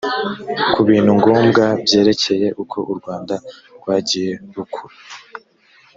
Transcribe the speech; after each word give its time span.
ku 0.73 0.79
bintu 0.89 1.11
ngombwa 1.19 1.63
byerekeye 1.83 2.47
uko 2.63 2.77
u 2.91 2.93
rwanda 2.99 3.35
rwagiye 3.77 4.33
rukura 4.55 4.95